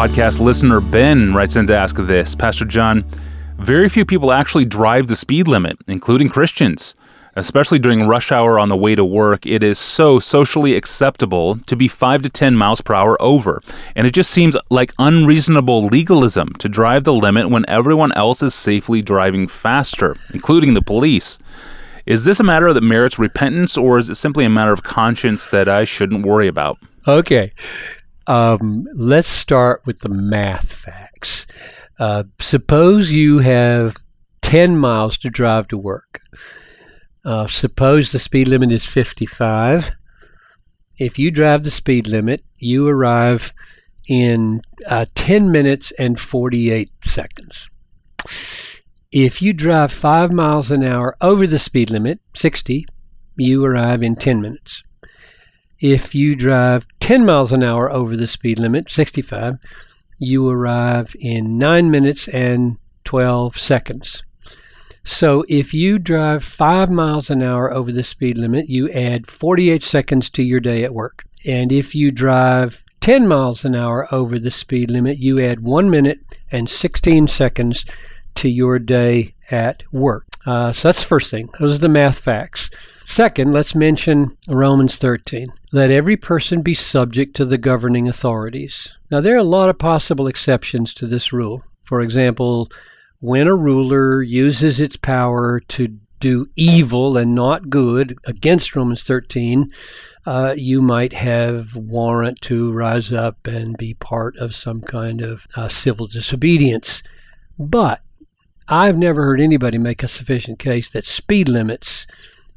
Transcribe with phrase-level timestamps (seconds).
[0.00, 3.04] Podcast listener Ben writes in to ask this Pastor John,
[3.58, 6.94] very few people actually drive the speed limit, including Christians.
[7.36, 11.76] Especially during rush hour on the way to work, it is so socially acceptable to
[11.76, 13.60] be 5 to 10 miles per hour over.
[13.94, 18.54] And it just seems like unreasonable legalism to drive the limit when everyone else is
[18.54, 21.38] safely driving faster, including the police.
[22.06, 25.50] Is this a matter that merits repentance, or is it simply a matter of conscience
[25.50, 26.78] that I shouldn't worry about?
[27.06, 27.52] Okay.
[28.26, 31.46] Um, let's start with the math facts.
[31.98, 33.96] Uh, suppose you have
[34.42, 36.20] 10 miles to drive to work.
[37.24, 39.92] Uh, suppose the speed limit is 55.
[40.98, 43.52] If you drive the speed limit, you arrive
[44.08, 47.70] in uh, 10 minutes and 48 seconds.
[49.12, 52.86] If you drive 5 miles an hour over the speed limit, 60,
[53.36, 54.82] you arrive in 10 minutes.
[55.80, 59.56] If you drive 10 miles an hour over the speed limit, 65,
[60.18, 64.22] you arrive in 9 minutes and 12 seconds.
[65.04, 69.82] So if you drive 5 miles an hour over the speed limit, you add 48
[69.82, 71.24] seconds to your day at work.
[71.46, 75.88] And if you drive 10 miles an hour over the speed limit, you add 1
[75.88, 76.20] minute
[76.52, 77.86] and 16 seconds
[78.34, 80.26] to your day at work.
[80.44, 81.48] Uh, so that's the first thing.
[81.58, 82.70] Those are the math facts.
[83.06, 85.52] Second, let's mention Romans 13.
[85.72, 88.96] Let every person be subject to the governing authorities.
[89.10, 91.62] Now, there are a lot of possible exceptions to this rule.
[91.84, 92.70] For example,
[93.20, 99.70] when a ruler uses its power to do evil and not good against Romans 13,
[100.26, 105.46] uh, you might have warrant to rise up and be part of some kind of
[105.56, 107.02] uh, civil disobedience.
[107.58, 108.02] But
[108.68, 112.06] I've never heard anybody make a sufficient case that speed limits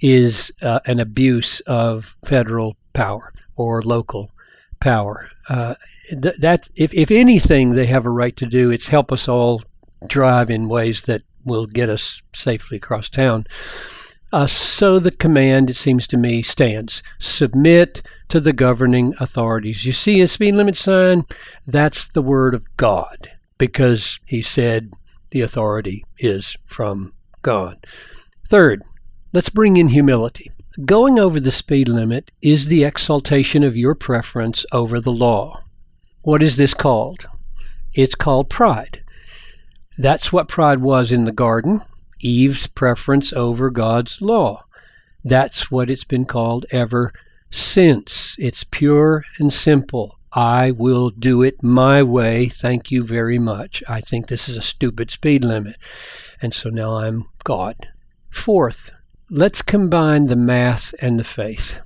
[0.00, 4.30] is uh, an abuse of federal power or local
[4.80, 5.28] power.
[5.48, 5.74] Uh,
[6.10, 9.62] th- that if, if anything they have a right to do, it's help us all
[10.06, 13.46] drive in ways that will get us safely across town.
[14.30, 19.86] Uh, so the command, it seems to me, stands submit to the governing authorities.
[19.86, 21.24] You see a speed limit sign?
[21.66, 24.92] That's the word of God because he said
[25.30, 27.86] the authority is from God.
[28.46, 28.82] Third,
[29.32, 30.50] let's bring in humility.
[30.84, 35.64] Going over the speed limit is the exaltation of your preference over the law.
[36.22, 37.26] What is this called?
[37.94, 39.02] It's called pride.
[39.96, 41.80] That's what pride was in the garden
[42.20, 44.66] Eve's preference over God's law.
[45.24, 47.12] That's what it's been called ever
[47.50, 48.36] since.
[48.38, 50.20] It's pure and simple.
[50.32, 52.48] I will do it my way.
[52.48, 53.82] Thank you very much.
[53.88, 55.74] I think this is a stupid speed limit.
[56.40, 57.74] And so now I'm God.
[58.28, 58.92] Fourth,
[59.30, 61.80] let's combine the math and the faith.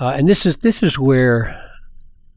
[0.00, 1.60] Uh, and this is this is where,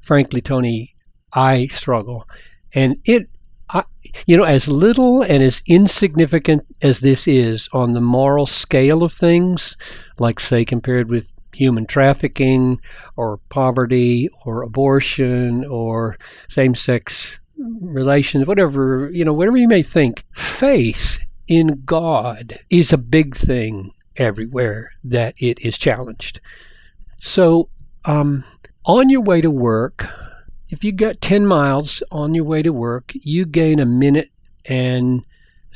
[0.00, 0.94] frankly, Tony,
[1.32, 2.28] I struggle.
[2.74, 3.28] And it
[3.70, 3.84] I,
[4.26, 9.12] you know, as little and as insignificant as this is on the moral scale of
[9.12, 9.76] things,
[10.18, 12.80] like, say, compared with human trafficking
[13.16, 16.18] or poverty or abortion or
[16.48, 22.98] same sex relations, whatever, you know, whatever you may think, faith in God is a
[22.98, 26.40] big thing everywhere that it is challenged.
[27.18, 27.68] So,
[28.04, 28.44] um,
[28.84, 30.06] on your way to work,
[30.70, 34.30] if you got 10 miles on your way to work, you gain a minute
[34.66, 35.24] and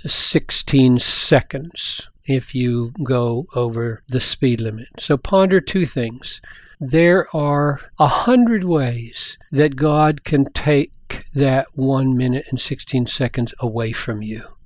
[0.05, 4.89] 16 seconds if you go over the speed limit.
[4.99, 6.41] So ponder two things.
[6.79, 10.93] There are a hundred ways that God can take
[11.35, 14.58] that one minute and 16 seconds away from you.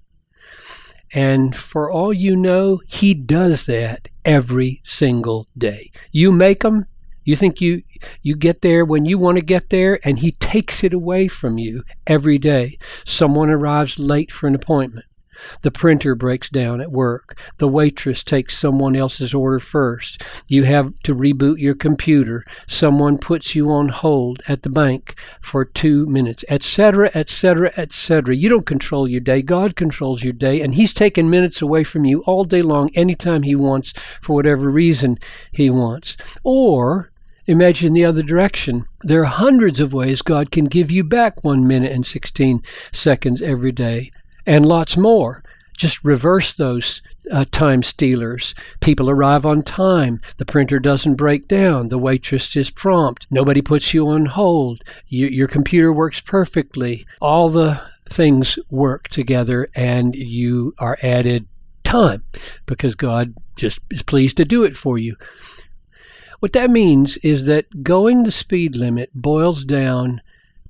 [1.12, 5.90] And for all you know, He does that every single day.
[6.10, 6.86] You make them,
[7.24, 7.82] you think you
[8.22, 11.58] you get there when you want to get there and he takes it away from
[11.58, 12.78] you every day.
[13.04, 15.06] Someone arrives late for an appointment.
[15.62, 17.38] The printer breaks down at work.
[17.58, 20.22] The waitress takes someone else's order first.
[20.48, 22.44] You have to reboot your computer.
[22.66, 28.36] Someone puts you on hold at the bank for two minutes, etc., etc., etc.
[28.36, 29.42] You don't control your day.
[29.42, 33.42] God controls your day, and He's taking minutes away from you all day long, anytime
[33.42, 35.18] He wants, for whatever reason
[35.52, 36.16] He wants.
[36.42, 37.12] Or
[37.46, 38.86] Imagine the other direction.
[39.00, 42.62] There are hundreds of ways God can give you back 1 minute and 16
[42.92, 44.12] seconds every day,
[44.46, 45.42] and lots more.
[45.76, 48.54] Just reverse those uh, time stealers.
[48.80, 50.20] People arrive on time.
[50.36, 51.88] The printer doesn't break down.
[51.88, 53.26] The waitress is prompt.
[53.30, 54.82] Nobody puts you on hold.
[55.08, 57.06] You, your computer works perfectly.
[57.20, 61.46] All the things work together, and you are added
[61.84, 62.22] time
[62.66, 65.16] because God just is pleased to do it for you.
[66.40, 70.20] What that means is that going the speed limit boils down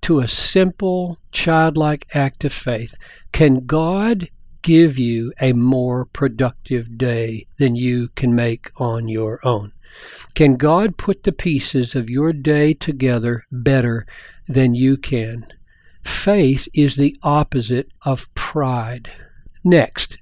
[0.02, 2.96] to a simple, childlike act of faith.
[3.32, 4.28] Can God
[4.62, 9.72] give you a more productive day than you can make on your own?
[10.34, 14.06] Can God put the pieces of your day together better
[14.49, 15.46] than you can?
[16.02, 19.10] Faith is the opposite of pride.
[19.64, 20.19] Next,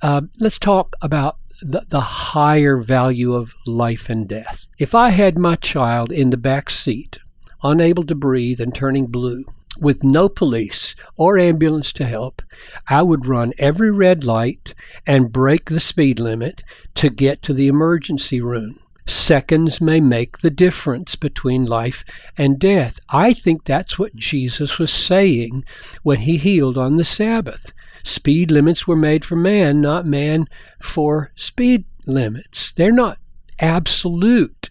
[0.00, 4.66] uh, let's talk about the, the higher value of life and death.
[4.78, 7.18] If I had my child in the back seat,
[7.62, 9.44] unable to breathe and turning blue,
[9.78, 12.42] with no police or ambulance to help,
[12.88, 14.74] I would run every red light
[15.06, 16.62] and break the speed limit
[16.96, 18.78] to get to the emergency room.
[19.06, 22.04] Seconds may make the difference between life
[22.38, 23.00] and death.
[23.08, 25.64] I think that's what Jesus was saying
[26.02, 27.72] when he healed on the Sabbath.
[28.04, 30.46] Speed limits were made for man, not man
[30.80, 32.72] for speed limits.
[32.72, 33.18] They're not
[33.58, 34.70] absolute,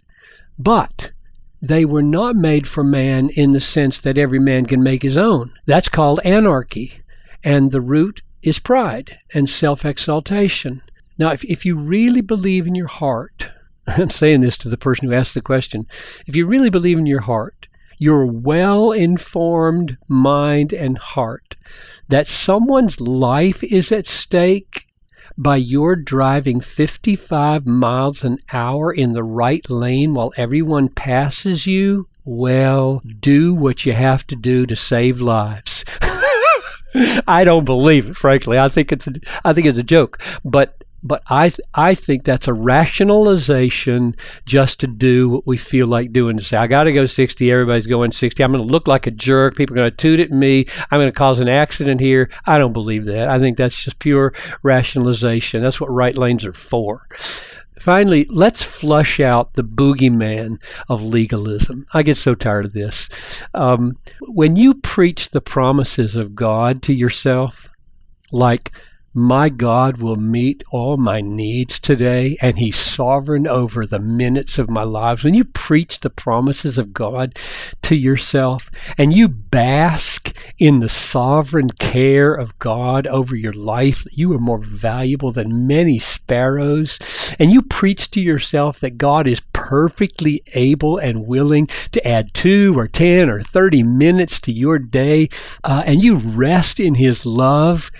[0.57, 1.11] but
[1.61, 5.17] they were not made for man in the sense that every man can make his
[5.17, 5.53] own.
[5.65, 7.01] That's called anarchy.
[7.43, 10.81] And the root is pride and self exaltation.
[11.17, 13.51] Now, if, if you really believe in your heart,
[13.87, 15.85] I'm saying this to the person who asked the question,
[16.25, 17.67] if you really believe in your heart,
[17.97, 21.55] your well informed mind and heart,
[22.07, 24.87] that someone's life is at stake
[25.37, 32.07] by your driving 55 miles an hour in the right lane while everyone passes you,
[32.23, 35.83] well, do what you have to do to save lives.
[37.27, 38.59] I don't believe it, frankly.
[38.59, 39.13] I think it's a,
[39.43, 40.21] I think it's a joke.
[40.43, 44.15] But but I I think that's a rationalization
[44.45, 46.37] just to do what we feel like doing.
[46.37, 48.43] To say I got to go 60, everybody's going 60.
[48.43, 49.55] I'm going to look like a jerk.
[49.55, 50.65] People are going to toot at me.
[50.89, 52.29] I'm going to cause an accident here.
[52.45, 53.29] I don't believe that.
[53.29, 54.33] I think that's just pure
[54.63, 55.61] rationalization.
[55.61, 57.07] That's what right lanes are for.
[57.79, 61.87] Finally, let's flush out the boogeyman of legalism.
[61.95, 63.09] I get so tired of this.
[63.55, 67.71] Um, when you preach the promises of God to yourself,
[68.31, 68.69] like
[69.13, 74.69] my God will meet all my needs today, and He's sovereign over the minutes of
[74.69, 75.23] my lives.
[75.23, 77.37] When you preach the promises of God
[77.81, 84.31] to yourself and you bask in the sovereign care of God over your life, you
[84.33, 86.97] are more valuable than many sparrows,
[87.37, 92.77] and you preach to yourself that God is perfectly able and willing to add two
[92.77, 95.27] or ten or thirty minutes to your day,
[95.65, 97.91] uh, and you rest in His love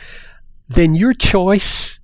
[0.73, 1.99] then your choice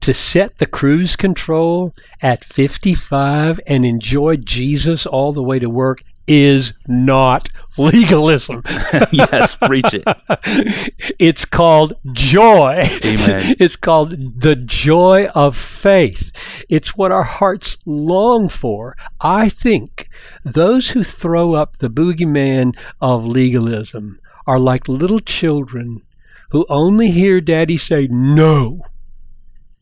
[0.00, 1.92] to set the cruise control
[2.22, 5.98] at 55 and enjoy Jesus all the way to work
[6.28, 8.62] is not legalism.
[9.12, 10.04] yes, preach it.
[11.18, 12.84] it's called joy.
[13.04, 13.54] Amen.
[13.60, 16.32] It's called the joy of faith.
[16.68, 18.96] It's what our hearts long for.
[19.20, 20.08] I think
[20.44, 26.05] those who throw up the boogeyman of legalism are like little children
[26.50, 28.80] who only hear daddy say no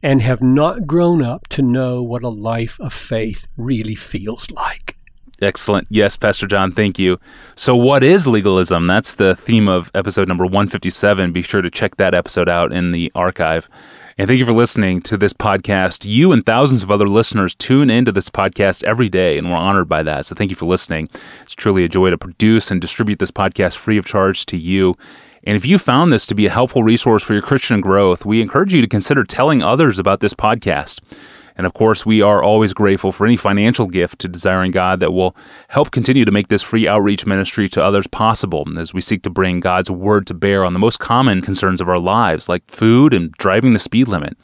[0.03, 4.97] and have not grown up to know what a life of faith really feels like.
[5.43, 5.89] Excellent.
[5.91, 7.19] Yes, Pastor John, thank you.
[7.57, 8.87] So, what is legalism?
[8.87, 11.33] That's the theme of episode number 157.
[11.33, 13.69] Be sure to check that episode out in the archive.
[14.17, 16.05] And thank you for listening to this podcast.
[16.09, 19.89] You and thousands of other listeners tune into this podcast every day, and we're honored
[19.89, 20.27] by that.
[20.27, 21.09] So, thank you for listening.
[21.43, 24.97] It's truly a joy to produce and distribute this podcast free of charge to you.
[25.47, 28.41] And if you found this to be a helpful resource for your Christian growth, we
[28.41, 31.01] encourage you to consider telling others about this podcast.
[31.57, 35.13] And of course, we are always grateful for any financial gift to Desiring God that
[35.13, 35.37] will
[35.69, 39.31] help continue to make this free outreach ministry to others possible as we seek to
[39.31, 43.15] bring God's word to bear on the most common concerns of our lives, like food
[43.15, 44.37] and driving the speed limit.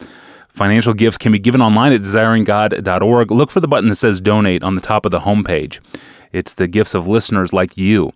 [0.50, 3.30] Financial gifts can be given online at desiringgod.org.
[3.30, 5.80] Look for the button that says donate on the top of the homepage.
[6.33, 8.12] It's the gifts of listeners like you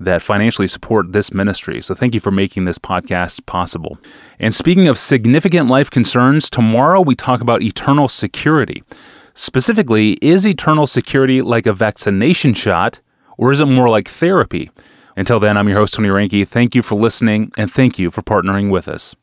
[0.00, 1.80] that financially support this ministry.
[1.82, 3.98] So thank you for making this podcast possible.
[4.38, 8.82] And speaking of significant life concerns, tomorrow we talk about eternal security.
[9.34, 13.00] Specifically, is eternal security like a vaccination shot,
[13.36, 14.70] or is it more like therapy?
[15.16, 16.46] Until then, I'm your host, Tony Reinke.
[16.46, 19.14] Thank you for listening, and thank you for partnering with us.